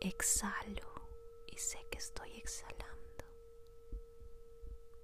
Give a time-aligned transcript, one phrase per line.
[0.00, 0.92] Exhalo
[1.46, 3.24] y sé que estoy exhalando.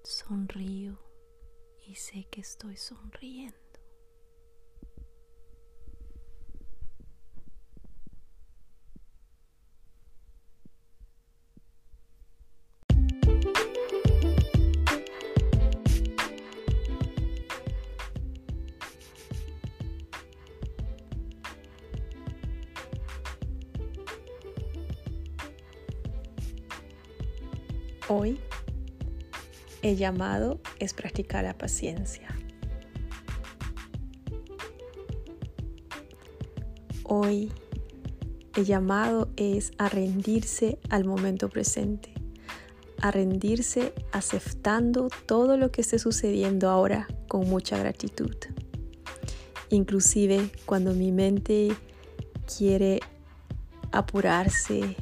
[0.05, 0.99] Sonrío
[1.87, 3.62] y sé que estoy sonriendo.
[28.09, 28.41] Hoy
[29.83, 32.29] el llamado es practicar la paciencia.
[37.05, 37.53] Hoy
[38.57, 42.13] el llamado es a rendirse al momento presente,
[43.01, 48.35] a rendirse aceptando todo lo que esté sucediendo ahora con mucha gratitud.
[49.71, 51.69] Inclusive cuando mi mente
[52.57, 53.01] quiere
[53.93, 54.97] apurarse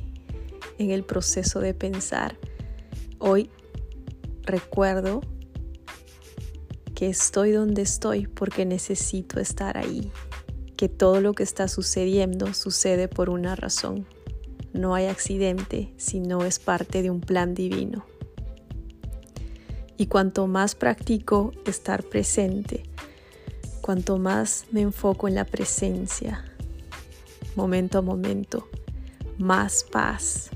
[0.79, 2.37] en el proceso de pensar,
[3.21, 3.51] hoy
[4.43, 5.21] recuerdo
[6.95, 10.11] que estoy donde estoy porque necesito estar ahí,
[10.77, 14.07] que todo lo que está sucediendo sucede por una razón.
[14.73, 18.05] No hay accidente si no es parte de un plan divino.
[19.97, 22.85] Y cuanto más practico estar presente,
[23.81, 26.45] cuanto más me enfoco en la presencia,
[27.57, 28.69] momento a momento,
[29.39, 30.51] más paz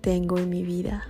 [0.00, 1.06] tengo en mi vida.